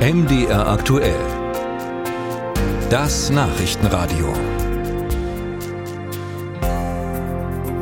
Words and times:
MDR 0.00 0.66
aktuell. 0.66 1.20
Das 2.88 3.28
Nachrichtenradio. 3.28 4.32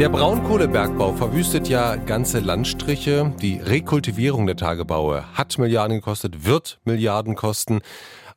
Der 0.00 0.08
Braunkohlebergbau 0.08 1.12
verwüstet 1.12 1.68
ja 1.68 1.94
ganze 1.94 2.40
Landstriche. 2.40 3.32
Die 3.40 3.58
Rekultivierung 3.58 4.46
der 4.46 4.56
Tagebaue 4.56 5.32
hat 5.34 5.58
Milliarden 5.58 5.98
gekostet, 5.98 6.44
wird 6.44 6.80
Milliarden 6.84 7.36
kosten. 7.36 7.82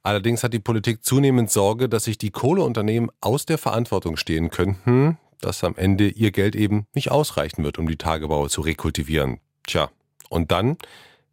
Allerdings 0.03 0.43
hat 0.43 0.53
die 0.53 0.59
Politik 0.59 1.03
zunehmend 1.03 1.49
Sorge, 1.49 1.89
dass 1.89 2.03
sich 2.03 2.19
die 2.19 2.29
Kohleunternehmen 2.29 3.09
aus 3.19 3.47
der 3.47 3.57
Verantwortung 3.57 4.15
stehen 4.15 4.51
könnten, 4.51 5.17
dass 5.39 5.63
am 5.63 5.75
Ende 5.75 6.07
ihr 6.07 6.29
Geld 6.29 6.55
eben 6.55 6.85
nicht 6.93 7.09
ausreichen 7.09 7.63
wird, 7.63 7.79
um 7.79 7.87
die 7.87 7.97
Tagebaue 7.97 8.47
zu 8.47 8.61
rekultivieren. 8.61 9.39
Tja, 9.65 9.89
und 10.29 10.51
dann 10.51 10.77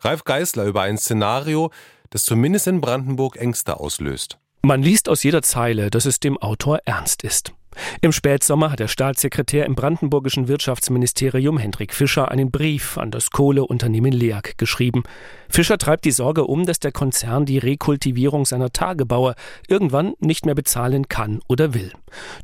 Ralf 0.01 0.25
Geißler 0.25 0.65
über 0.65 0.83
ein 0.83 0.97
Szenario, 0.97 1.71
das 2.11 2.25
zumindest 2.25 2.67
in 2.67 2.81
Brandenburg 2.81 3.37
Ängste 3.37 3.79
auslöst. 3.79 4.39
Man 4.63 4.83
liest 4.83 5.09
aus 5.09 5.23
jeder 5.23 5.43
Zeile, 5.43 5.91
dass 5.91 6.05
es 6.05 6.21
dem 6.21 6.37
Autor 6.39 6.81
ernst 6.85 7.23
ist. 7.23 7.53
Im 8.01 8.13
Spätsommer 8.13 8.71
hat 8.71 8.81
der 8.81 8.89
Staatssekretär 8.89 9.67
im 9.67 9.75
brandenburgischen 9.75 10.49
Wirtschaftsministerium 10.49 11.59
Hendrik 11.59 11.95
Fischer 11.95 12.31
einen 12.31 12.51
Brief 12.51 12.99
an 12.99 13.11
das 13.11 13.31
Kohleunternehmen 13.31 14.13
LEAG 14.13 14.57
geschrieben. 14.57 15.03
Fischer 15.49 15.79
treibt 15.79 16.05
die 16.05 16.11
Sorge 16.11 16.45
um, 16.45 16.67
dass 16.67 16.79
der 16.79 16.93
Konzern 16.93 17.47
die 17.47 17.59
Rekultivierung 17.59 18.45
seiner 18.45 18.71
Tagebauer 18.71 19.35
irgendwann 19.67 20.15
nicht 20.21 20.45
mehr 20.47 20.55
bezahlen 20.55 21.09
kann 21.09 21.41
oder 21.49 21.75
will. 21.75 21.93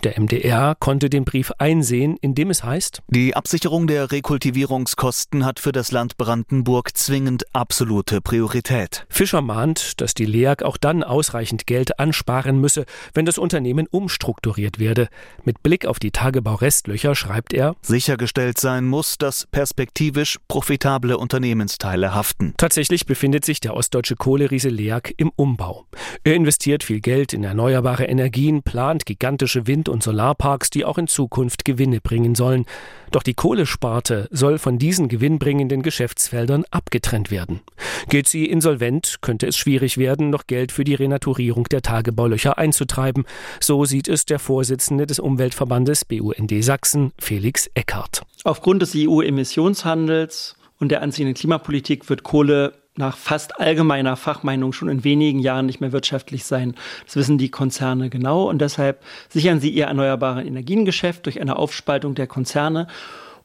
Der 0.05 0.19
MDR 0.19 0.75
konnte 0.78 1.11
den 1.11 1.25
Brief 1.25 1.53
einsehen, 1.59 2.16
in 2.20 2.34
dem 2.34 2.51
es 2.51 2.64
heißt, 2.64 3.03
die 3.09 3.37
Absicherung 3.37 3.87
der 3.87 4.11
Rekultivierungskosten 4.11 5.45
hat 5.45 5.61
für 5.61 5.73
das 5.73 5.92
Land 5.92 6.16
Brandenburg 6.16 6.97
zwingend 6.97 7.45
absolute 7.55 8.20
Priorität. 8.20 9.06
Fischer 9.09 9.42
mahnt, 9.42 10.01
dass 10.01 10.14
die 10.14 10.27
LEAG 10.27 10.62
auch 10.62 10.77
dann 10.77 11.03
ausreichend 11.03 11.66
Geld 11.66 11.98
ansparen 11.98 12.61
müsse, 12.61 12.86
wenn 13.12 13.27
das 13.27 13.39
Unternehmen 13.39 13.86
umstrukturiert 13.91 14.78
werde. 14.78 15.08
Mit 15.44 15.62
Blick 15.62 15.86
auf 15.86 15.98
die 15.98 16.11
Tagebaurestlöcher 16.11 17.14
schreibt 17.14 17.53
er, 17.53 17.77
sichergestellt 17.83 18.58
sein 18.58 18.86
muss, 18.86 19.19
dass 19.19 19.47
perspektivisch 19.47 20.39
profitable 20.48 21.19
Unternehmensteile 21.19 22.14
haften. 22.14 22.55
Tatsächlich 22.56 23.05
befindet 23.05 23.45
sich 23.45 23.61
der 23.61 23.75
ostdeutsche 23.75 24.17
Kohleriese 24.17 24.70
LEAG 24.70 25.12
im 25.19 25.30
Umbau. 25.36 25.86
Er 26.25 26.34
investiert 26.34 26.83
viel 26.83 27.00
Geld 27.00 27.34
in 27.34 27.45
erneuerbare 27.45 28.05
Energien, 28.05 28.62
plant 28.62 29.05
gigantische 29.05 29.67
Wind- 29.67 29.91
und 29.91 30.02
Solarparks, 30.02 30.70
die 30.70 30.84
auch 30.84 30.97
in 30.97 31.08
Zukunft 31.08 31.64
Gewinne 31.64 32.00
bringen 32.00 32.34
sollen. 32.34 32.64
Doch 33.11 33.22
die 33.22 33.34
Kohlesparte 33.34 34.28
soll 34.30 34.58
von 34.58 34.78
diesen 34.78 35.08
gewinnbringenden 35.08 35.83
Geschäftsfeldern 35.83 36.64
abgetrennt 36.70 37.30
werden. 37.30 37.61
Geht 38.08 38.28
sie 38.28 38.47
insolvent, 38.47 39.19
könnte 39.20 39.47
es 39.47 39.56
schwierig 39.56 39.98
werden, 39.98 40.30
noch 40.30 40.47
Geld 40.47 40.72
für 40.72 40.84
die 40.84 40.95
Renaturierung 40.95 41.64
der 41.64 41.83
Tagebaulöcher 41.83 42.58
einzutreiben. 42.58 43.25
So 43.61 43.84
sieht 43.84 44.08
es 44.08 44.25
der 44.25 44.39
Vorsitzende 44.39 45.06
des 45.06 45.14
Umweltverbandes 45.19 46.05
BUND 46.05 46.53
Sachsen, 46.62 47.12
Felix 47.19 47.69
Eckhardt. 47.75 48.23
Aufgrund 48.45 48.83
des 48.83 48.95
EU-Emissionshandels 48.97 50.57
und 50.79 50.91
der 50.91 51.03
anziehenden 51.03 51.34
Klimapolitik 51.34 52.09
wird 52.09 52.23
Kohle 52.23 52.75
nach 52.97 53.17
fast 53.17 53.61
allgemeiner 53.61 54.17
Fachmeinung 54.17 54.73
schon 54.73 54.89
in 54.89 55.05
wenigen 55.05 55.41
Jahren 55.41 55.67
nicht 55.67 55.81
mehr 55.81 55.92
wirtschaftlich 55.92 56.45
sein. 56.45 56.75
Das 57.05 57.17
wissen 57.17 57.39
die 57.39 57.51
Konzerne 57.51 58.11
genau 58.11 58.48
und 58.48 58.61
deshalb 58.61 59.03
sichern 59.29 59.61
sie 59.61 59.70
ihr 59.70 59.87
erneuerbaren 59.87 60.47
Energiengeschäft 60.47 61.27
durch 61.27 61.41
eine 61.41 61.57
Aufspaltung 61.57 62.15
der 62.15 62.27
Konzerne. 62.27 62.87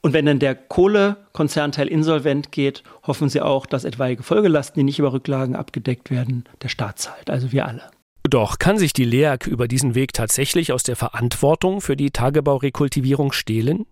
Und 0.01 0.13
wenn 0.13 0.25
dann 0.25 0.39
der 0.39 0.55
Kohlekonzernteil 0.55 1.87
insolvent 1.87 2.51
geht, 2.51 2.83
hoffen 3.05 3.27
sie 3.27 3.41
auch, 3.41 3.65
dass 3.65 3.83
etwaige 3.83 4.23
Folgelasten, 4.23 4.79
die 4.79 4.85
nicht 4.85 4.99
über 4.99 5.11
Rücklagen 5.11 5.55
abgedeckt 5.55 6.09
werden, 6.09 6.45
der 6.61 6.69
Staat 6.69 6.99
zahlt, 6.99 7.29
also 7.29 7.51
wir 7.51 7.67
alle. 7.67 7.83
Doch 8.23 8.59
kann 8.59 8.77
sich 8.77 8.93
die 8.93 9.05
LEAG 9.05 9.47
über 9.47 9.67
diesen 9.67 9.95
Weg 9.95 10.13
tatsächlich 10.13 10.73
aus 10.73 10.83
der 10.83 10.95
Verantwortung 10.95 11.79
für 11.79 11.95
die 11.95 12.11
Tagebaurekultivierung 12.11 13.31
stehlen? 13.31 13.85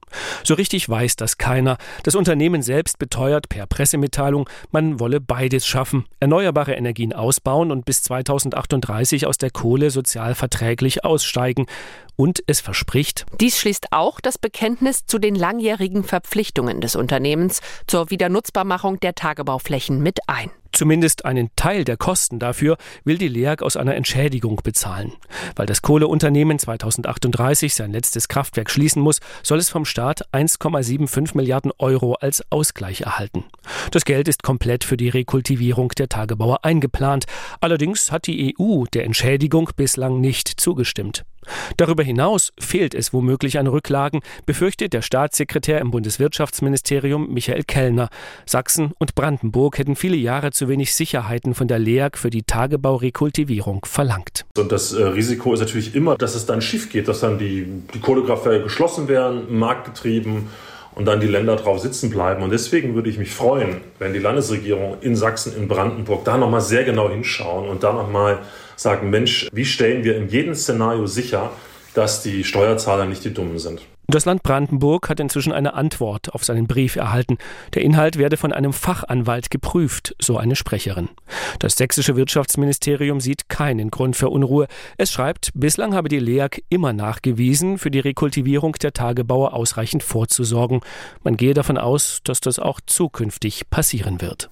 So 0.44 0.54
richtig 0.54 0.88
weiß 0.88 1.16
das 1.16 1.38
keiner. 1.38 1.78
Das 2.04 2.14
Unternehmen 2.14 2.62
selbst 2.62 3.00
beteuert 3.00 3.50
per 3.50 3.66
Pressemitteilung, 3.68 4.50
man 4.72 5.00
wolle 5.00 5.22
beides 5.22 5.66
schaffen, 5.66 6.06
erneuerbare 6.20 6.74
Energien 6.74 7.14
ausbauen 7.14 7.72
und 7.72 7.86
bis 7.86 8.04
2038 8.04 9.26
aus 9.26 9.38
der 9.38 9.50
Kohle 9.50 9.92
sozial 9.92 10.36
verträglich 10.36 11.06
aussteigen. 11.06 11.66
Und 12.18 12.44
es 12.48 12.60
verspricht, 12.60 13.26
dies 13.40 13.60
schließt 13.60 13.88
auch 13.92 14.20
das 14.20 14.38
Bekenntnis 14.38 15.06
zu 15.06 15.20
den 15.20 15.36
langjährigen 15.36 16.04
Verpflichtungen 16.04 16.82
des 16.82 16.96
Unternehmens 16.96 17.62
zur 17.86 18.10
Wiedernutzbarmachung 18.10 19.00
der 19.00 19.16
Tagebauflächen 19.16 20.02
mit 20.02 20.20
ein. 20.28 20.50
Zumindest 20.78 21.26
einen 21.26 21.50
Teil 21.56 21.86
der 21.86 21.98
Kosten 21.98 22.38
dafür 22.38 22.78
will 23.04 23.18
die 23.18 23.30
LEAG 23.30 23.64
aus 23.64 23.78
einer 23.78 23.96
Entschädigung 23.96 24.58
bezahlen. 24.64 25.12
Weil 25.56 25.66
das 25.66 25.82
Kohleunternehmen 25.82 26.60
2038 26.60 27.74
sein 27.74 27.92
letztes 27.92 28.28
Kraftwerk 28.28 28.70
schließen 28.70 29.02
muss, 29.02 29.20
soll 29.42 29.58
es 29.58 29.72
vom 29.72 29.86
Staat 29.86 30.32
1,75 30.36 31.36
Milliarden 31.36 31.72
Euro 31.80 32.14
als 32.14 32.44
Ausgleich 32.52 33.02
erhalten. 33.02 33.46
Das 33.90 34.06
Geld 34.06 34.28
ist 34.28 34.44
komplett 34.44 34.84
für 34.84 34.98
die 34.98 35.10
Rekultivierung 35.10 35.90
der 35.98 36.10
Tagebauer 36.10 36.64
eingeplant. 36.64 37.26
Allerdings 37.60 38.12
hat 38.12 38.28
die 38.28 38.56
EU 38.60 38.84
der 38.94 39.06
Entschädigung 39.06 39.72
bislang 39.76 40.22
nicht 40.22 40.48
zugestimmt. 40.48 41.26
Darüber 41.78 42.04
hinaus 42.04 42.52
fehlt 42.60 42.94
es 42.94 43.14
womöglich 43.14 43.60
an 43.60 43.68
Rücklagen, 43.68 44.22
befürchtet 44.46 44.94
der 44.94 45.02
Staatssekretär 45.02 45.80
im 45.82 45.92
Bundeswirtschaftsministerium 45.92 47.34
Michael 47.34 47.64
Kellner. 47.64 48.10
Sachsen 48.46 48.92
und 48.98 49.16
Brandenburg 49.16 49.78
hätten 49.78 49.96
viele 49.96 50.18
Jahre 50.18 50.52
zu 50.52 50.68
wenig 50.68 50.94
Sicherheiten 50.94 51.54
von 51.54 51.68
der 51.68 51.80
LEAG 51.80 52.18
für 52.18 52.30
die 52.30 52.44
Tagebaurekultivierung 52.44 53.86
verlangt. 53.86 54.46
Und 54.58 54.72
das 54.72 54.94
äh, 54.94 55.04
Risiko 55.04 55.54
ist 55.54 55.60
natürlich 55.60 55.96
immer, 55.96 56.18
dass 56.18 56.36
es 56.36 56.46
dann 56.46 56.62
schief 56.62 56.90
geht, 56.90 57.08
dass 57.08 57.22
dann 57.22 57.38
die, 57.38 57.66
die 57.94 58.00
Kohlekraftwerke 58.00 58.64
geschlossen 58.64 59.08
werden, 59.08 59.58
marktgetrieben 59.58 60.48
und 60.98 61.06
dann 61.06 61.20
die 61.20 61.28
Länder 61.28 61.56
drauf 61.56 61.80
sitzen 61.80 62.10
bleiben. 62.10 62.42
Und 62.42 62.50
deswegen 62.50 62.96
würde 62.96 63.10
ich 63.10 63.20
mich 63.20 63.32
freuen, 63.32 63.82
wenn 64.00 64.14
die 64.14 64.20
Landesregierung 64.20 64.98
in 65.02 65.16
Sachsen, 65.16 65.56
in 65.56 65.68
Brandenburg 65.68 66.26
da 66.26 66.38
nochmal 66.40 66.62
sehr 66.62 66.84
genau 66.84 67.08
hinschauen 67.08 67.70
und 67.70 67.84
da 67.84 67.94
nochmal 67.94 68.40
sagen, 68.76 69.12
Mensch, 69.12 69.48
wie 69.52 69.66
stellen 69.66 70.04
wir 70.04 70.18
in 70.18 70.28
jedem 70.28 70.56
Szenario 70.56 71.06
sicher, 71.06 71.52
dass 71.98 72.22
die 72.22 72.44
Steuerzahler 72.44 73.06
nicht 73.06 73.26
die 73.26 73.34
Dummen 73.34 73.58
sind. 73.58 73.82
Das 74.10 74.24
Land 74.24 74.44
Brandenburg 74.44 75.10
hat 75.10 75.20
inzwischen 75.20 75.52
eine 75.52 75.74
Antwort 75.74 76.34
auf 76.34 76.46
seinen 76.46 76.68
Brief 76.68 76.96
erhalten. 76.96 77.38
Der 77.74 77.82
Inhalt 77.82 78.18
werde 78.18 78.38
von 78.38 78.54
einem 78.54 78.72
Fachanwalt 78.72 79.50
geprüft, 79.50 80.16
so 80.22 80.38
eine 80.38 80.56
Sprecherin. 80.56 81.10
Das 81.60 81.76
sächsische 81.76 82.16
Wirtschaftsministerium 82.16 83.20
sieht 83.20 83.50
keinen 83.50 83.92
Grund 83.92 84.16
für 84.16 84.30
Unruhe. 84.30 84.68
Es 84.98 85.12
schreibt, 85.12 85.52
bislang 85.56 85.94
habe 85.94 86.08
die 86.08 86.20
LEAG 86.20 86.64
immer 86.70 86.94
nachgewiesen, 86.94 87.80
für 87.80 87.92
die 87.92 88.00
Rekultivierung 88.00 88.74
der 88.74 88.94
Tagebauer 88.94 89.54
ausreichend 89.54 90.04
vorzusorgen. 90.04 90.82
Man 91.24 91.36
gehe 91.36 91.54
davon 91.56 91.78
aus, 91.78 92.20
dass 92.24 92.40
das 92.40 92.60
auch 92.60 92.80
zukünftig 92.86 93.70
passieren 93.70 94.22
wird. 94.22 94.50